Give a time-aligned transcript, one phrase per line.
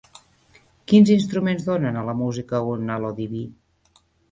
[0.91, 3.47] Quins instruments donen a la música un «halo diví»?